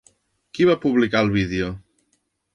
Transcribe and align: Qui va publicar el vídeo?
Qui 0.57 0.65
va 0.69 0.77
publicar 0.85 1.23
el 1.27 1.31
vídeo? 1.37 1.69